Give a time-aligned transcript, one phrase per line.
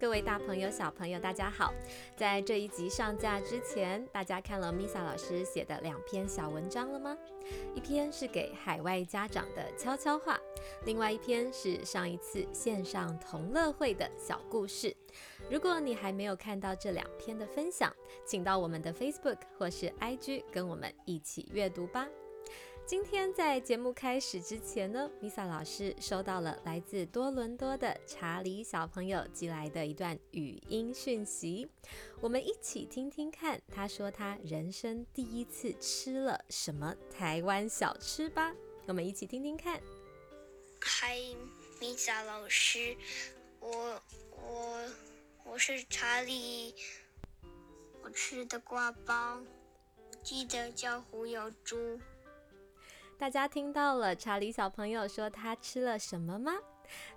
[0.00, 1.74] 各位大朋友、小朋友，大家好！
[2.16, 7.18] 在这一集上架之前，大家看了 Misa 老师写的两篇小文章了吗？
[7.74, 10.38] 一篇是给海外家长的悄悄话，
[10.84, 14.94] 另外一篇是上一次线上同乐会的小故事。
[15.50, 17.92] 如果你还没有看到这两篇的分享，
[18.24, 22.06] 请到我们的 Facebook 或是 IG 跟我们一起阅读吧。
[22.88, 31.68] 今天在节目开始之前呢，Misa 老师收到了来自多伦多的查理小朋友寄来的一段语音讯息，
[32.18, 38.54] 我们一起听听看，他说他人生第一次吃了什么台湾小吃吧。
[38.86, 39.78] 我们一起听听看。
[40.80, 41.18] 嗨
[41.78, 42.96] ，Misa 老师，
[43.60, 44.90] 我我
[45.44, 46.74] 我是查理，
[48.00, 49.42] 我吃的挂包，
[50.22, 52.00] 记得叫胡有猪。
[53.18, 56.52] 大家听到了查理小朋友说他吃了什么吗？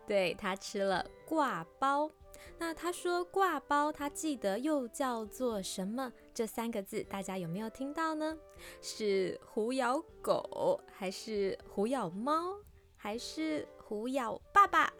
[0.07, 2.09] 对他吃了挂包。
[2.57, 6.11] 那他说挂包，他记得又叫做什么？
[6.33, 8.35] 这三个字大家有没有听到呢？
[8.81, 12.55] 是虎咬狗，还是虎咬猫，
[12.97, 14.91] 还是虎咬爸爸？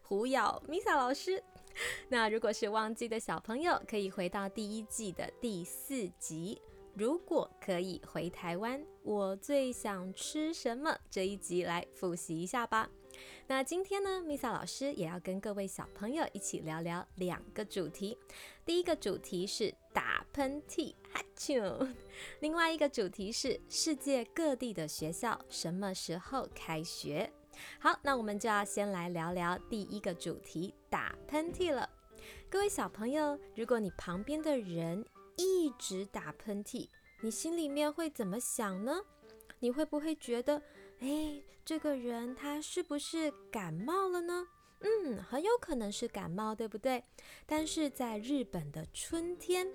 [0.00, 1.42] 虎咬 Misa 老师。
[2.08, 6.60] 那如果是忘记的小朋友，可以回到第一季的第四集。
[6.94, 10.96] 如果可以回台湾，我最想吃什么？
[11.10, 12.90] 这一集来复习一下吧。
[13.46, 18.16] 那今天呢，Misa 老师也要跟各位小朋友一起聊聊两个主题。
[18.64, 21.88] 第一个主题是打喷嚏，哈啾；
[22.40, 27.30] 另外一个主题是世界各地的学校什么时候开学。
[27.78, 31.88] 好，那我们就要先来聊聊第一个主题打喷嚏了。
[32.48, 35.04] 各位小朋友，如果你旁边的人，
[35.40, 36.86] 一直打喷嚏，
[37.22, 39.00] 你心里面会怎么想呢？
[39.58, 40.62] 你会不会觉得，
[40.98, 44.46] 哎，这个人他是不是感冒了呢？
[44.80, 47.02] 嗯，很有可能是感冒，对不对？
[47.46, 49.66] 但是在日本的春天，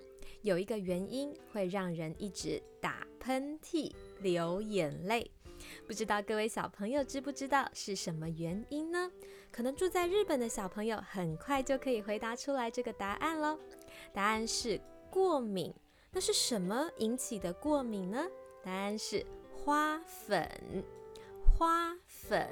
[0.43, 5.31] 有一个原因会让人一直打喷嚏、流眼泪。
[5.87, 9.11] 不知道各位小朋友知不知道是什么原因呢？
[9.51, 13.59] 可能住在日本的小朋友很快就可以回答出来这个答案喽。
[14.13, 14.79] 答案是。
[15.15, 15.73] 过敏，
[16.11, 18.27] 那是什么引起的过敏呢？
[18.61, 20.45] 答案是花粉。
[21.57, 22.49] 花粉，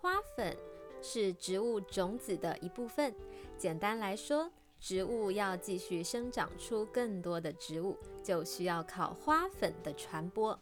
[0.00, 0.56] 花粉
[1.00, 3.14] 是植物种子的一部分。
[3.56, 4.50] 简单来说，
[4.80, 10.58] 植物要继续生长出更多的植物，就需要靠花粉的传播。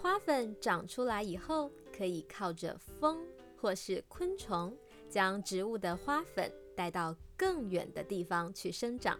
[0.00, 3.26] 花粉长出来以后，可以靠着风
[3.60, 4.72] 或是昆虫，
[5.10, 9.18] 将植物的花粉带到更远的地方去生长。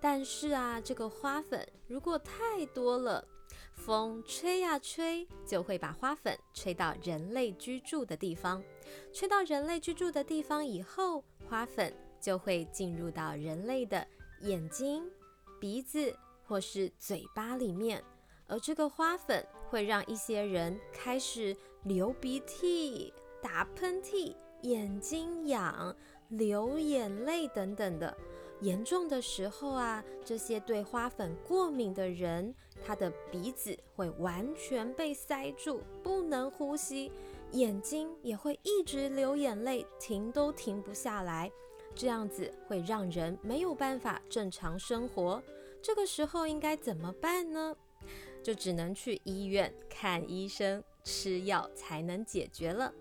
[0.00, 3.26] 但是啊，这个花粉如果太多了，
[3.72, 8.62] 风吹呀吹，就会把花粉吹到人类居住的地方。
[9.12, 14.06] 吹到人类居住的地方以后，花粉就会进入到人类的
[14.42, 15.04] 眼睛、
[15.60, 16.14] 鼻子
[16.46, 18.02] 或是嘴巴里面，
[18.46, 23.12] 而这个花粉会让一些人开始流鼻涕、
[23.42, 25.94] 打喷嚏、眼睛痒、
[26.28, 28.16] 流眼泪等等的。
[28.60, 37.12] 严重的时候啊，这些对花粉过敏的人，他的鼻子会完全被塞住，不能呼吸，
[37.52, 41.52] 眼睛也会一直流眼泪，停都停不下来。
[41.94, 45.42] 这样子会让人没有办法正常生活。
[45.82, 47.76] 这个时候应该怎么办呢？
[48.42, 52.92] 就只能去医院看医生，吃药才能解决了。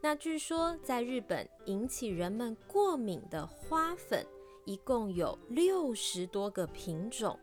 [0.00, 4.24] 那据说在日本引起人们过敏的花粉。
[4.64, 7.38] 一共有六十多个品种，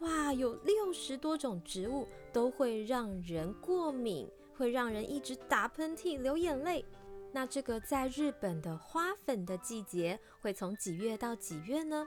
[0.00, 6.84] 哇，有六十多种植物都会让人过敏，会让人一直打喷嚏、流眼泪。
[7.32, 12.06] 那这个在日本的花粉的季节会从几月到几月呢？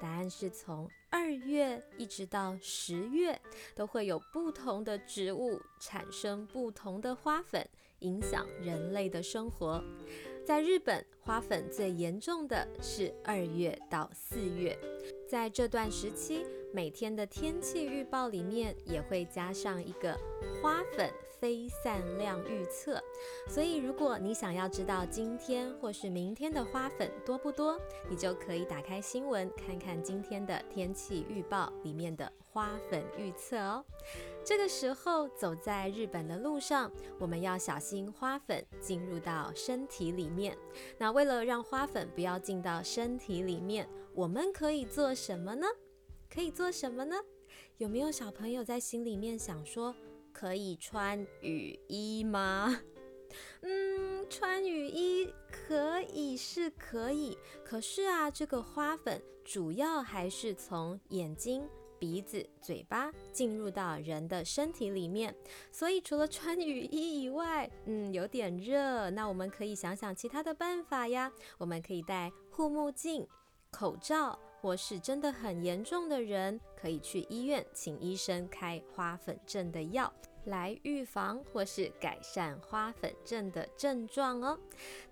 [0.00, 3.40] 答案是从二月一直到十月，
[3.74, 7.68] 都会有不同的植物产生不同的花粉，
[8.00, 9.82] 影响人类的生活。
[10.44, 14.76] 在日本，花粉最严重的是二月到四月，
[15.28, 20.16] 在这段时期，每天的天气预报里面也会加上一个
[20.60, 23.02] 花粉飞散量预测。
[23.48, 27.78] 所以，如果你想要知道今天或是明天的花粉多不多，
[28.08, 32.30] 你就可以打开新闻看看今天的天气预报里面的。
[32.52, 33.84] 花粉预测哦，
[34.44, 36.90] 这个时候走在日本的路上，
[37.20, 40.58] 我们要小心花粉进入到身体里面。
[40.98, 45.68] 那为了让花粉不要进到身体里面，我们可以做什么呢？
[46.32, 47.16] 可以做什么呢？
[47.78, 49.94] 有没有小朋友在心里面想说，
[50.32, 52.80] 可以穿雨衣吗？
[53.62, 61.68] 嗯，穿雨衣可以是可以，可是啊，这个花粉主要还是从眼睛。
[61.98, 65.36] 鼻子、嘴巴进入到人的身体里面，
[65.70, 71.30] 所以除了穿雨衣以外，嗯，有点热，那我们可以想想其他的办法呀。
[71.58, 73.28] 我们可以戴护目镜、
[73.70, 80.12] 口罩，或是真的很严重的人，可以去医院请医生开花粉症的药。
[80.46, 84.58] 来预防或是改善花粉症的症状哦。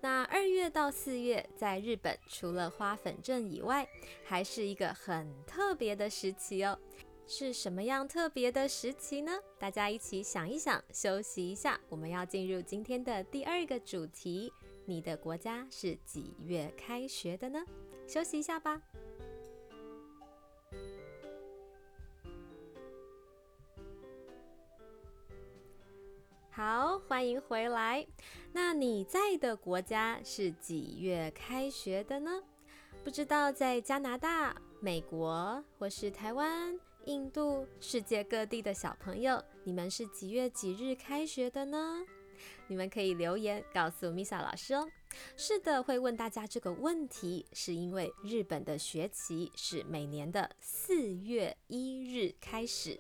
[0.00, 3.86] 那二月到四月，在日本除了花粉症以外，
[4.24, 6.78] 还是一个很特别的时期哦。
[7.26, 9.38] 是什么样特别的时期呢？
[9.58, 14.50] 大家一起想一想，休息一下，我们要进入今天的第二个主题：
[14.86, 17.62] 你的国家是几月开学的呢？
[18.06, 18.80] 休息一下吧。
[26.58, 28.04] 好，欢迎回来。
[28.52, 32.42] 那你在的国家是几月开学的呢？
[33.04, 42.04] 不知道在加拿大、美国或是台湾、印度、世界各地的小朋友，你们是几月几日开学的呢？
[42.66, 44.84] 你们可以留言告诉 Misa 老师哦。
[45.36, 52.98] 是的，会问大家这个问题，是因为日本的学期是每年的四月一日开始。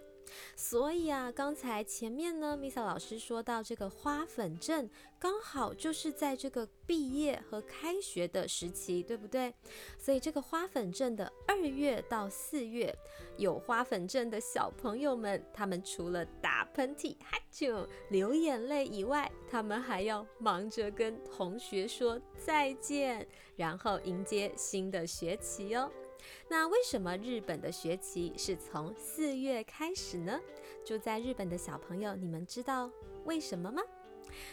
[0.56, 4.88] 所以啊，刚才前面呢，Misa 老师说到这个花粉症，
[5.18, 9.54] 刚好就是在这个毕业和开学的时期，对不对？
[9.98, 12.94] 所以这个花粉症的二月到四月，
[13.36, 23.26] 有花粉症的小朋友们，他们除了打喷嚏、哈啾、流眼泪以外，他们还要忙着跟同学说再见，
[23.56, 25.90] 然后迎接新的学期哦。
[26.48, 30.40] 那为什么日本的学期是从四月开始呢？
[30.84, 32.90] 住在日本的小朋友，你们知道
[33.24, 33.82] 为什么吗？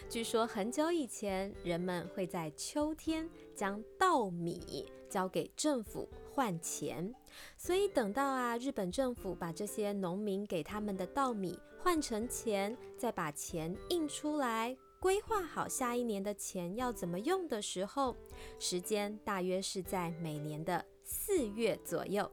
[0.09, 7.13] 据说很久以前，人们会在秋天将稻米交给政府换钱，
[7.57, 18.15] 所以等到啊日本政府把这些农民给他们的稻米换成钱，再把钱印出来，规划好下一年的钱要怎么用的时候，
[18.59, 20.83] 时间大约是在每年的。
[21.05, 22.29] 四月左右，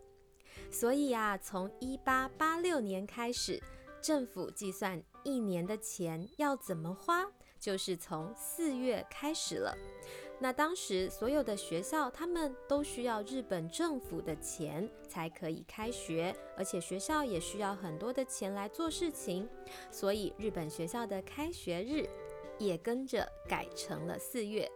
[0.71, 3.63] 所以啊，从一八八六年开始，
[4.01, 7.31] 政府计算一年的钱要怎么花，
[7.61, 9.77] 就是从四月开始了。
[10.41, 19.49] 那当时所有的学校，他们都需要日本政府的钱才可以开学，而且学校也需要很多的钱来做事情，
[19.91, 22.09] 所以日本学校的开学日
[22.59, 24.69] 也跟着改成了四月。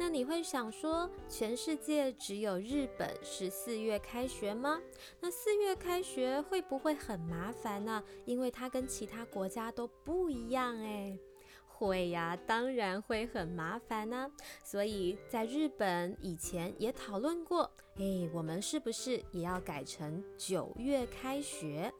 [0.00, 4.80] 那你会想说，全世界只有日本是四月开学吗？
[5.20, 8.02] 那四月开学会不会很麻烦呢？
[8.24, 11.18] 因为它跟其他国家都不一样哎。
[11.66, 14.32] 会呀，当然会很麻烦呢。
[14.64, 21.92] 所以在日本以前也讨论过，哎，我们是不是也要改成九月开学？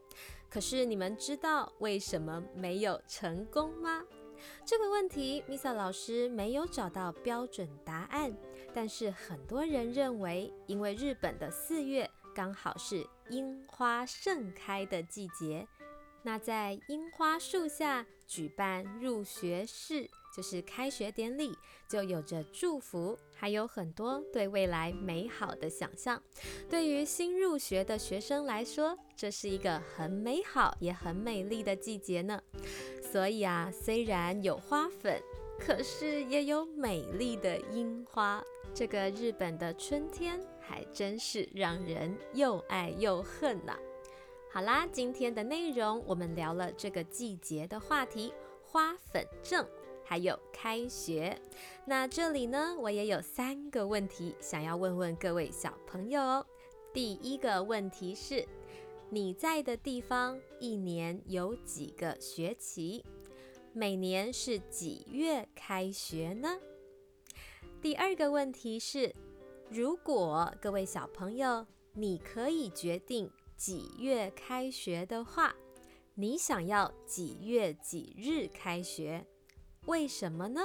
[0.49, 4.03] 可是你们知道为什么没有成功吗？
[4.65, 8.35] 这个问题，Misa 老师没有找到标准答案，
[8.73, 15.67] 但是很多人认为，因为日本的四月刚好是樱花盛开的季节，
[16.23, 21.53] 那在樱花树下举办入学式，就是开学典礼，
[21.89, 26.21] 就有着祝福，还有很多对未来美好的想象。
[26.69, 32.41] 对于新入学的学生来说，这是一个很美好也很美丽的季节呢。
[33.11, 35.21] 所以啊，虽然有花粉，
[35.59, 38.41] 可是也有美丽的樱花。
[38.73, 43.77] 这个日本的春天还真是让人又爱又恨呐。
[44.49, 49.67] 好啦，今天的内容我们聊了这个季节的话题——花粉症，
[50.05, 51.37] 还有开学。
[51.83, 56.45] 那这里呢，我也有三个问题想要问问各位小朋友哦。
[56.93, 58.47] 第一个问题是。
[59.13, 63.03] 你在的地方一年有几个学期？
[63.73, 66.57] 每年是几月开学呢？
[67.81, 69.13] 第二个问题是，
[69.69, 75.53] 如果各位小朋友你可以决定几月开学的话，
[76.13, 79.27] 你想要几月几日开学？
[79.87, 80.61] 为什么呢？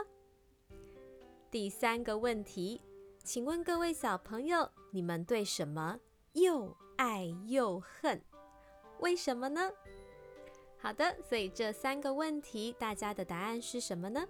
[1.50, 2.80] 第三个问题，
[3.24, 5.98] 请问各位小朋友，你们对什么
[6.34, 8.22] 又爱又恨？
[9.00, 9.70] 为什么呢？
[10.78, 14.26] 好的，所以这三个问题，大家的答案是什么呢？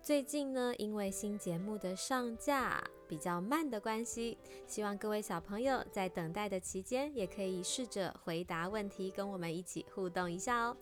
[0.00, 10.76] 最近呢，因为新节目的上架比较慢的关系，希望各位小朋友在等待的期间，也可以试着回答问题，跟我们一起互动一下哦。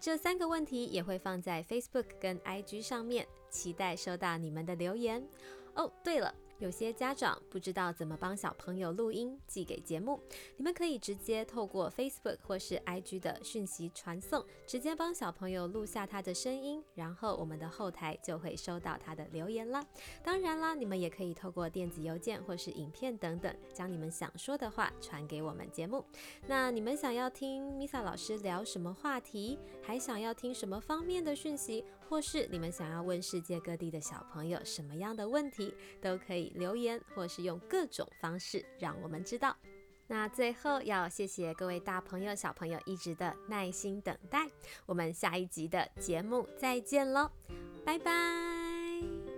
[0.00, 5.22] 这三个问题也会放在 Facebook 跟 IG 上面，期待收到你们的留言。
[5.74, 6.34] 哦，对了。
[6.62, 10.20] 有些家长不知道怎么帮小朋友录音寄给节目，
[10.56, 19.84] 你们可以直接透过 Facebook 或是 IG 的讯息传送，直接帮小朋友录下他的声音，然后我们的后台就会收到他的留言啦。
[20.22, 26.04] 当然啦，你们也可以透过电子邮件或是影片等等，将你们想说的话传给我们节目。
[26.46, 36.52] 那你们想要听 Misa 老师聊什么话题，还想要听什么方面的讯息，或是你们想要问世界各地的小朋友什么样的问题，都可以。
[36.56, 39.56] 留言，或是用各种方式让我们知道。
[40.08, 44.46] 那最后要谢谢各位大朋友、小朋友一直的耐心等待。
[44.84, 47.30] 我们下一集的节目再见喽，
[47.82, 49.31] 拜拜。